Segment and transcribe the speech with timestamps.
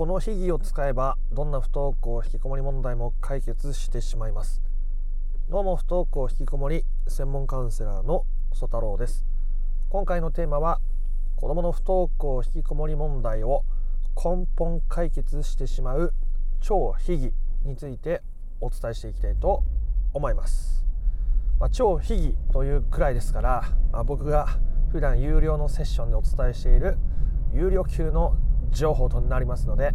[0.00, 4.62] この秘技を使えばどんな不登校引きこもり問題も解決してしまいます。
[5.50, 8.24] どうも不登校引きこもり専門カウンセラーの
[8.54, 9.26] 曽太郎です。
[9.90, 10.80] 今回のテーマは
[11.36, 13.62] 子どもの不登校引きこもり問題を
[14.16, 16.14] 根本解決してしまう
[16.62, 17.34] 超秘技
[17.66, 18.22] について
[18.62, 19.62] お伝えしていきたいと
[20.14, 20.82] 思います、
[21.58, 24.46] まあ、超秘技というくらいですから、まあ、僕が
[24.92, 26.96] 普段有料のセッションでお伝えしている
[27.52, 28.34] 有料級の
[28.72, 29.92] 情報となりますので、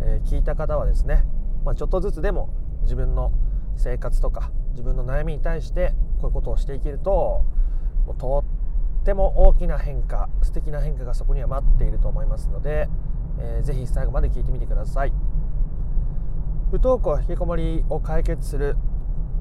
[0.00, 1.24] えー、聞いた方はですね、
[1.64, 2.50] まあ、ちょっとずつでも
[2.82, 3.32] 自分の
[3.76, 7.44] 生活とか自分の悩みに対してこういうことをしていけると
[8.06, 8.44] もうと
[9.00, 12.88] っても大きな変化素敵な変化がそこには待っていると思いますので、
[13.38, 15.12] えー、ぜひ最後まで聞いてみてください。
[16.70, 18.76] 不登校引きこもりを解決する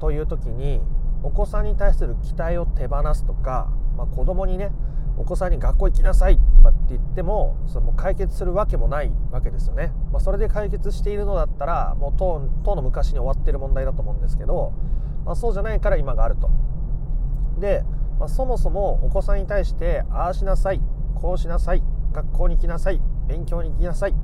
[0.02, 0.82] という時に
[1.23, 4.71] お子さんに対する期待を手放すとか、まあ、子供にね
[5.18, 14.71] お子さんに学校行きなさいとかって言ってもその解決するわけもないわけですよね、まあ、それで解決しているのだったらもう当当の昔に終わってる問題だと思うんですけど、
[15.26, 16.49] まあ、そうじゃないから今があると。
[17.59, 17.84] で、
[18.20, 20.81] まあ、そもそもお子さんに対してああしなさい
[21.15, 24.15] こうしなさい学校に行きなさい勉強に行きなさい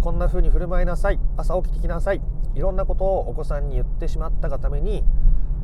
[0.00, 2.20] こんな風に振る舞いなさい朝起きてきなさい
[2.54, 5.04] いろんなことをお子さんに言ってしまったがために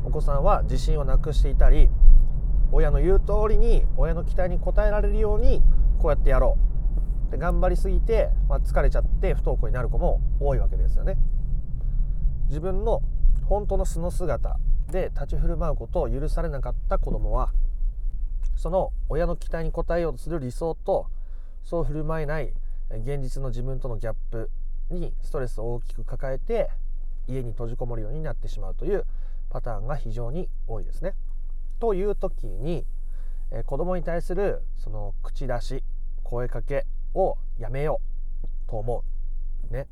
[0.05, 1.91] お子さんは自信をなくしていたり
[2.73, 5.63] 親の言う通りに親の期待に応えられるように
[6.01, 6.57] こうやってやろ
[7.29, 11.17] うで頑張りすぎて、まあ、疲れちゃって不登校になる子も多いわけですよね。
[12.49, 13.03] 自分の
[13.45, 14.59] 本当の素の姿
[14.91, 17.53] で立ち振る舞うことを許されなかった子供は
[18.57, 21.07] その親の期待に応えようとする理想と
[21.63, 22.53] そう振る舞えない
[22.91, 24.51] 現実の自分とのギャップ
[24.91, 26.71] にストレスを大きく抱えて
[27.29, 29.05] 家に閉じこもるようになってしまうという
[29.51, 31.15] パターンが非常に多いですね。
[31.79, 32.85] という時に、
[33.53, 35.83] えー、子供に対するその口出し
[36.23, 38.01] 声かけをやめよ
[38.45, 39.05] うと思
[39.71, 39.73] う。
[39.73, 39.87] ね、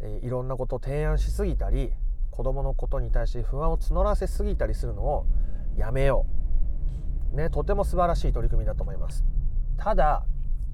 [0.00, 1.92] えー、いろんなことを提案しすぎたり
[2.30, 5.26] 子供のことに対して不安を募らせすぎたりするのを
[5.76, 6.26] やめよ
[7.32, 7.36] う。
[7.36, 9.24] ね、とても素晴らしい取り組みだと思います。
[9.76, 10.24] ただ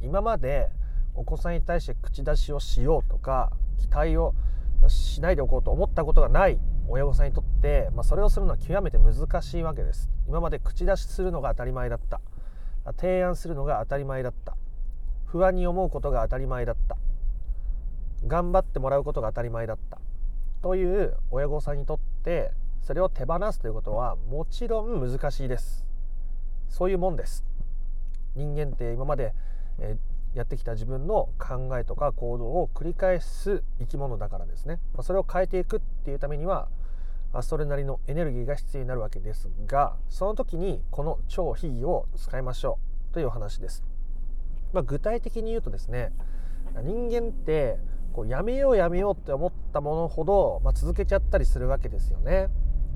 [0.00, 0.71] 今まで
[1.15, 4.34] お子さんに対して口出しをしようとか期待を
[4.88, 10.10] しないでおこうと思ったことがない親御さんにとって、まあ、それをするのは極めて難しいわけです。
[10.26, 12.20] 今まで口出しするのが当たり前だった。
[12.97, 14.56] 提案するのが当たり前だった。
[15.26, 16.97] 不安に思うことが当たり前だった。
[18.26, 20.00] 頑張ってもらうことが当たり前だった。
[20.62, 25.84] という親御さんにとってそれを手放すということはもちろん難しいです。
[26.69, 27.44] そういうもんです。
[28.34, 29.34] 人間って今まで、
[29.78, 29.97] え
[30.34, 36.69] やってきた自分の考えとか行動を繰り返す生き物だからですね、まそれを変えていくっていうためには
[37.41, 42.78] それなりのエネルギーが必要になるわけですがその時にこの超秘技を使いましょ
[43.10, 43.82] うというお話です、
[44.75, 46.12] まあ、具体的に言うとですね
[46.82, 47.78] 人間って
[48.12, 52.48] こうやめようやめようって思ったものほど、まあ、続けちゃったりするわけですよね、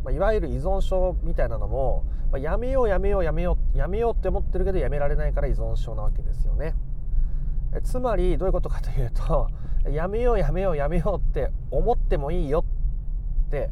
[0.04, 6.74] まあ、いわゆる依存症みたいなのも、まやめようやめようやめようやめようって思ってるけどやめられないから依存症なわけですよね。
[7.82, 9.48] つまりどういうことかというと
[9.90, 12.64] やめようやめようやめようって思ってもいいよ
[13.46, 13.70] って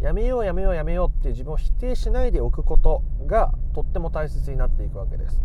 [0.00, 5.40] やめようやめようやめようって自分を否定しないでおくことがとっても大切になっていくわけです。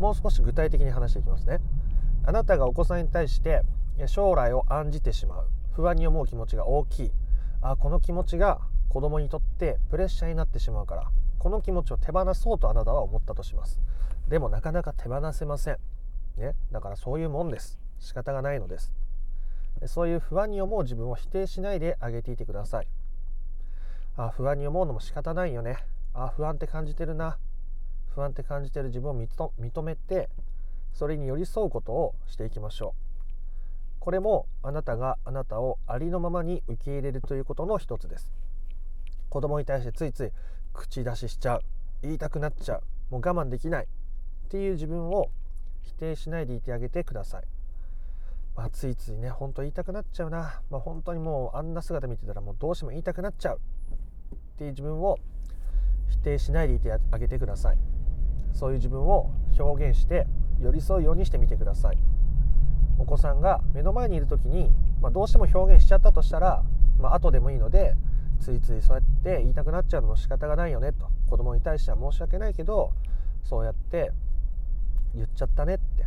[0.00, 1.60] もう少し具体的に話していきますね。
[2.24, 3.62] あなたがお子さんに対して
[4.06, 5.46] 将来を案じてしまう。
[5.72, 7.12] 不安に思う気持ちが大きい。
[7.62, 13.80] あこの気持ちが子供にとってプレッシャーになってしまうからこの気持ちを手放そうとあなたは思ったとします。
[14.28, 15.78] でもなかなか手放せません。
[16.38, 17.78] ね、だからそういうもんです。
[17.98, 18.92] 仕方がないのです。
[19.86, 22.88] そういう不安に思う自分を否定しないであげていてください。
[24.16, 25.76] あ不安に思うのも仕方ないよね。
[26.14, 27.38] あ不安って感じてるな。
[28.14, 30.28] 不安って感じてる自分を認めて
[30.92, 34.00] それに寄り添うことをしていきましょう。
[34.00, 38.32] これもあなたがあなたをありのままに受け入れるということの一つです。
[39.28, 40.32] 子供に対してついつい
[40.72, 41.62] 口出ししちゃう。
[42.02, 42.82] 言いたくなっちゃう。
[43.10, 43.84] もう我慢できない。
[43.84, 43.86] っ
[44.48, 45.30] ていう自分を
[45.88, 47.44] 否定しないでいてあげてください。
[48.54, 50.60] まあ、ついついね、ほんと言いたくなっちゃうな。
[50.70, 53.60] まあ、本当にもうあんな姿見てたらもうどうしても言いたくなっちゃう
[54.34, 55.18] っていう自分を
[56.08, 57.78] 否定しないでいてあげてください。
[58.52, 60.26] そういう自分を表現して
[60.60, 61.98] 寄り添うようにしてみてください。
[62.98, 66.64] お子さんが目の前にいる時に、まあ、どうしても表現しちゃったとしたら、
[66.98, 67.94] まあ後でもいいので
[68.40, 72.92] ついついそうやって言いたくなっちゃうのも仕方がないよねと子供に対しては申し訳ないけど
[73.44, 74.12] そうやって
[75.14, 76.06] 言っちゃったねって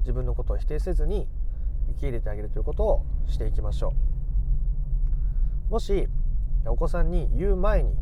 [0.00, 1.28] 自分のことを否定せずに
[1.90, 3.92] 受け入れてあげるということをしていきましょ
[5.68, 5.72] う。
[5.72, 6.08] もし
[6.66, 7.94] お子さんに言う前に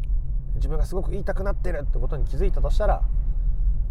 [0.56, 3.02] 自分がすごく言いたくなってるってことに気づいたとしたら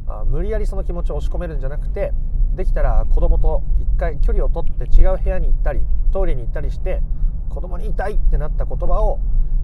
[0.08, 2.12] あ無理やりその気持ちを押し込めるんじゃなくて
[2.56, 7.02] できたら子供と一回距離を取って違う部屋に行ったりトイレに行ったりして
[7.50, 9.20] 子供に痛いってなった言葉を、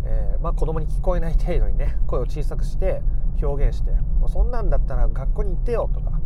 [0.05, 3.01] えー、まあ、子供に聞こえない程度にね声を小さくして
[3.41, 3.91] 表現して
[4.27, 6.19] そんなんだったら学校に行ってよとか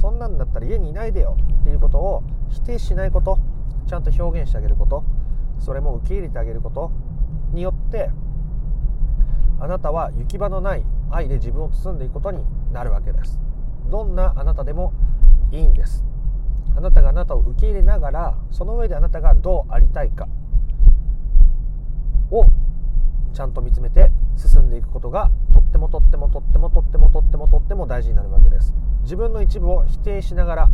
[0.00, 1.36] そんなんだったら家にいないでよ。
[1.60, 3.38] っていうことを否定しないこと。
[3.86, 5.04] ちゃんと表現してあげること。
[5.58, 6.90] それも受け入れてあげること。
[7.52, 8.10] によって
[9.60, 13.38] あなたは行き場のない愛で自分を包んでいくことになるわけです。
[13.90, 14.92] どんなあなたでも
[15.52, 16.04] いいんです。
[16.76, 20.26] あなたがあなたを受け入れながらその上であなたがどうありたいか。
[23.34, 28.72] ちゃんと見つめて進んでいくことがとってもとってもとってもとってもとってもとっても大事になるわけです。
[29.02, 30.70] 自分の一部を否定しながら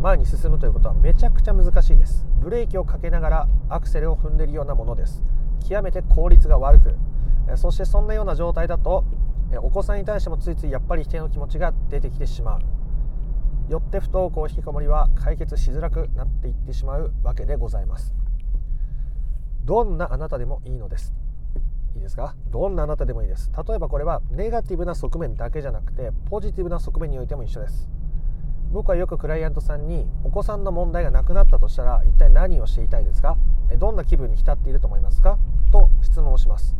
[0.00, 2.26] 前に進むということはめちゃくちゃ難しいです。
[2.40, 5.22] ブレーキをかけながらアクセルを踏んでいるようなものです。
[5.68, 6.96] 極めて効率が悪く。
[7.56, 9.04] そしてそんなような状態だと
[9.62, 12.60] お子さんに対してもついついやっぱり否定の気持ちが出てきてしまう。
[13.72, 18.14] よって不登校引きこもりは解決しづらくなっていってしまうわけでございます。
[19.64, 21.12] どんなあなたでもいいのです。
[21.98, 22.34] いいですか？
[22.50, 23.50] どんなあなたでもいいです。
[23.68, 27.88] 例えばこれはネガティブな側面だけじゃなくてポジティブな側面においても一緒です。
[28.70, 33.36] 僕はよくクライアントさんにお子さんの問題がなくなったとしたら一体何をしていたいですか？
[33.78, 35.38] どんな気分に浸っていると思いますか？
[35.72, 36.76] と質問をします。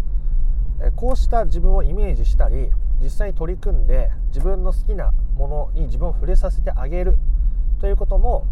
[0.95, 2.71] こうした自分をイメージしたり
[3.03, 7.19] 実際に取り組んで自分の好きなものに自分を触れさせてあげる
[7.81, 8.47] ということも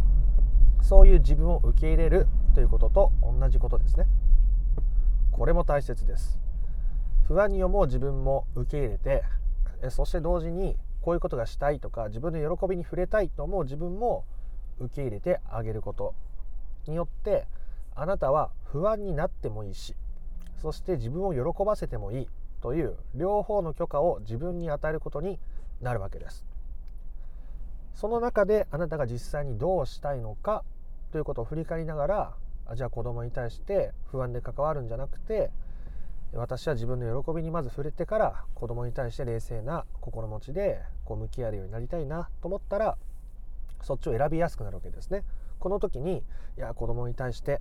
[0.82, 4.06] そういう自分を受け入れるということと同じことですね。
[5.30, 6.40] これも大切です。
[7.28, 9.22] 不安に思う自分も受け入れて
[9.90, 14.24] そして同時にこういうことがしたいとか自分の喜びに触れたいと思う自分も
[14.78, 16.14] 受け入れてあげること
[16.86, 17.46] によって
[17.94, 19.94] あなたは不安になってもいいし
[20.60, 22.28] そして自分を喜ばせてもいい
[22.60, 25.38] という両方の許可を自分に与えることに
[25.80, 26.44] なるわけです。
[27.94, 30.64] その中であなたが実際にどうしたいのか
[31.12, 32.34] ということを振り返りながら
[32.74, 35.50] じゃあ子供に対して不安で関わるんじゃなくて
[36.32, 42.96] 私は自分の喜びにまず触れてから子供に対して冷静な心持ちでこう向き合えるようになりたいなと思ったら
[43.82, 45.22] そっちを選びやすくなるわけですね。
[45.58, 46.22] この時に
[46.58, 47.60] いや子供に対して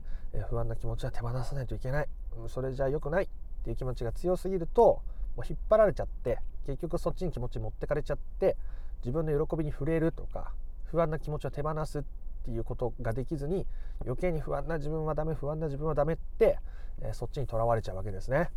[0.49, 2.07] 不安な気持ちは手放さないといけない
[2.49, 3.27] それじゃ良くないっ
[3.63, 5.01] ていう気持ちが強すぎると
[5.35, 8.57] もう引っ張られちゃって結局そっちに気持ち持ってかれちゃって
[9.01, 10.51] 自分の喜びに触れるとか
[10.85, 12.03] 不安な気持ちを手放すっ
[12.45, 13.65] ていうことができずに
[14.05, 16.59] 余計に不安な自分はダメ不安な自分はダメって、
[17.01, 18.49] えー、そっちにとらわれちゃうわけですね。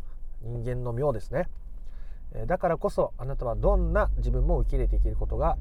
[0.43, 1.49] 人間の妙ですね、
[2.33, 5.57] えー、だからこそあなたはどんな自分も受け入れていけることが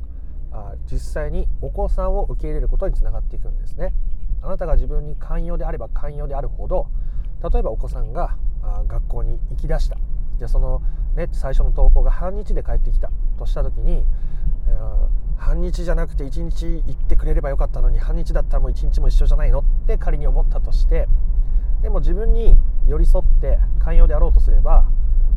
[0.52, 3.94] あ実際にお子さんを受け入れることにつながっていくんですね。
[4.42, 6.88] あなたが自分に寛容であれば寛容であるほど
[7.52, 9.98] 例えばお子さんがあ学校に行きだした。
[10.38, 10.82] じゃあその、
[11.16, 13.10] ね、最初の投稿が半日で帰ってきた
[13.40, 14.06] とした時に、
[14.68, 15.08] えー、
[15.38, 21.08] 半日じゃなくて1日行ってくれればよかったのに半日だったらもう1日も一緒じゃないのって仮に思ったとして
[21.82, 22.58] でも自分に
[22.88, 24.86] 寄り添って寛容であろうとすれば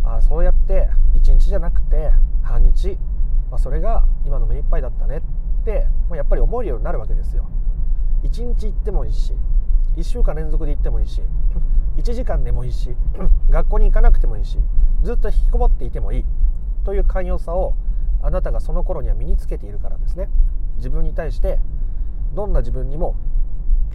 [0.04, 2.10] あそうやって1日じゃなくて
[2.42, 2.98] 半日、
[3.50, 7.48] まあ、それが今の目いっぱいだったねって、まあ、やっぱり思えるようになるわけですよ。
[8.24, 9.34] 1日行ってもいいし
[9.96, 11.22] 1週間連続で行ってもいいし
[11.96, 12.94] 1時間でもいいし
[13.50, 14.58] 学校に行かなくてもいいし
[15.02, 16.24] ずっと引きこもっていてもいい
[16.84, 17.74] という寛容さを
[18.22, 20.28] あなたがその頃には身につけているからですね。
[20.76, 21.58] 自分に対して
[22.34, 23.16] どんな自分にも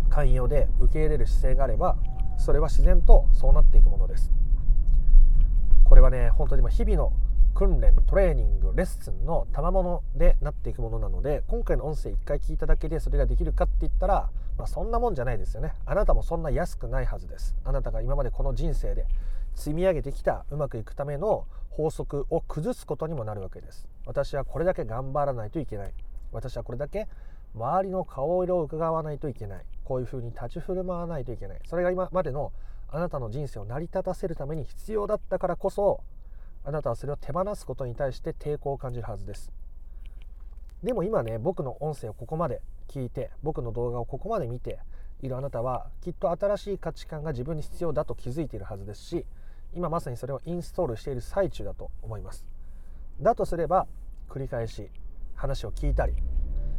[0.10, 1.98] 寛容で受け入れる姿勢があれば
[2.38, 4.32] それは自然とそうなっていくものです。
[5.84, 7.14] これはね本当に日々の
[7.54, 15.74] 訓練トレーニングレッスンの賜物でなっていくものなので今回の音声1回聞いただけでそれができるかって言ったら、まあ、そんなもんじゃないですよね。
[15.86, 17.56] あなたもそんな安くないはずです。
[17.64, 19.06] あなたが今までこの人生で
[19.56, 23.88] 積み上げてきたうまくいくための法則を崩すことにもなるわけです。
[24.06, 25.94] 私はこれだけ頑張らないといけない。
[26.32, 27.08] 私はこれだけ
[27.56, 29.66] 周りの顔色を伺わないといけない。
[29.84, 31.60] こういうふうに立ち振る舞わないといけない。
[31.66, 32.52] それが今までの
[32.90, 36.04] あなたの人生を成り立たせるために必要だったからこそ
[36.64, 39.52] あなたはそれを手放すことに対して抵抗を感じるはずです。
[40.84, 44.80] でも今ね僕の音声をここまで聞いて僕の動画をここまで見て
[45.22, 49.26] いるあなたはきっと新しい価値観が自分に必要だと気づいているはずですし
[49.74, 52.46] 今まさにそれをインストールしている最中だと思います。
[53.22, 53.88] だとすれば
[54.30, 54.90] 繰り返し
[55.36, 56.14] 話を聞いたり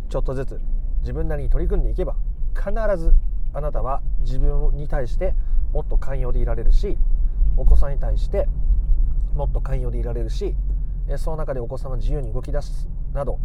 [0.08, 0.60] ちょっとずつ
[1.00, 2.16] 自分なりに取り組んでいけば
[2.54, 3.14] 必ず
[3.52, 5.34] あなたは自分に対して
[5.72, 6.98] もっと寛容でいられるし
[7.56, 8.48] お子さんに対して
[9.34, 10.54] もっと寛容でいられるし
[11.16, 13.38] その中でお子さんは自由に動き出すなど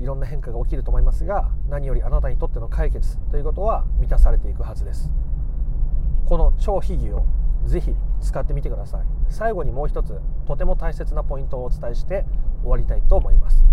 [0.00, 5.10] いろんな変化が起きると思いますが何よりあなたにとっての解決ということは満たされていくはずです。
[6.26, 7.26] この超秘技を
[7.64, 9.06] ぜひ使ってみてください。
[9.28, 12.24] 最後にもう一つとても大切なポイントをお伝えして
[12.62, 13.64] 終わりたいと思います。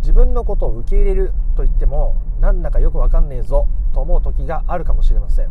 [0.00, 5.48] 自分のことを受け入れるといってもなんだかよくわかんねえぞと思う時があるかもしれません。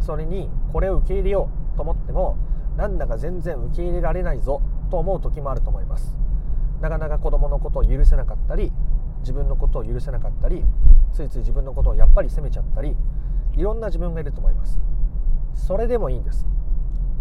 [0.00, 2.36] それにこれを受け入れようと思っても
[2.76, 4.60] なんだか全然受け入れられないぞ
[4.90, 6.14] と思う時もあると思います。
[6.80, 8.70] なかなか子供のことを許せなかったり
[9.20, 10.62] 自分のことを許せなかったり
[11.12, 12.94] ついつい自分のことをやっぱり責めちゃったり
[13.54, 14.78] いろんな自分がいると思います。
[15.54, 16.46] それでもいいんです。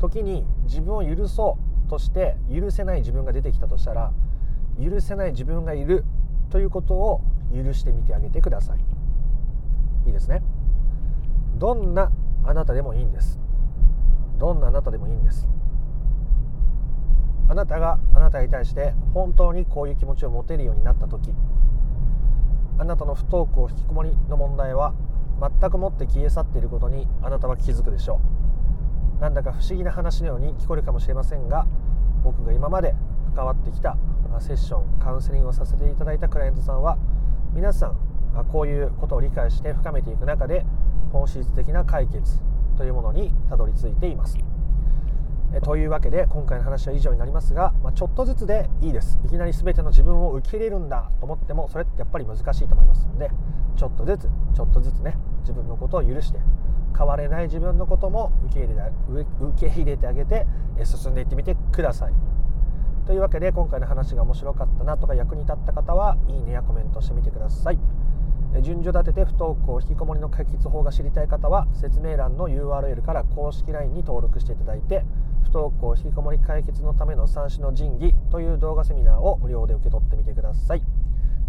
[0.03, 1.57] 時に自分を許そ
[1.87, 4.11] うとして許せない自分が出てきたとしたら
[4.77, 6.03] 許せない自分がいる
[6.49, 7.21] ということを
[7.55, 8.79] 許してみてあげてください。
[10.05, 10.43] いいですね。
[11.55, 12.11] どんな
[12.43, 13.39] あなたでもいいんです。
[14.39, 15.47] どんなあなたでもいいんです。
[17.47, 21.33] あなたがあなたに対して本当にこういう気持ちを持てるようになった時
[22.77, 24.93] あなたの不登校引きこもりの問題は
[25.39, 28.42] 全くもって消え去っていることにあなたは気づくでしょう。
[29.23, 31.65] なんだか不思議な話のように聞こえるかもしれませんが
[32.25, 32.93] 僕が今まで
[33.33, 33.95] 関わってきた
[34.41, 36.97] セッションカウンセリングをさせていただいたクライアントさんは
[37.53, 37.95] 皆さん
[38.51, 40.65] こういうことを理解して深めていく中で
[41.13, 42.41] 本質的な解決
[42.77, 44.37] というものにたどり着いています。
[45.55, 53.29] えというわけで今回の話は以上になりますが、まあ、ちょっとずつでいいですいきなり全ての自分を受け入れるんだと思ってもそれってやっぱり難しいと思いますので
[53.77, 56.39] ちょっとずつちょっとずつね自分のことを許して
[56.95, 60.45] 変われない自分のことも受け入れ受け入れてあげて
[60.83, 62.13] 進んでいってみてください。
[63.05, 67.79] というわけで今回の話が面白かったなとか役に立った方はいいねやコメントしてみてください。
[68.61, 75.03] 順序立てて不登校引きこもりの解決法が知りたい方は説明欄の URL から公式 LINE に登録していただいて
[75.43, 80.83] 不登校引きこもり解決のための三種の神器という動画セミナーを無料で受け取ってみてください。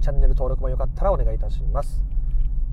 [0.01, 2.14] チャンネル登録もよかったらお願いいたします。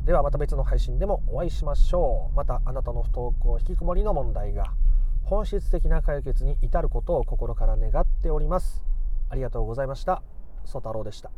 [0.05, 4.65] ではまた別の配信でもお会いしましょうまたあなたの不登校引きこもりの問題が
[5.23, 8.83] 本質的な解決に至ることを心から願っております
[9.31, 10.21] ありがとうございました。
[10.65, 11.31] ソ太郎でした。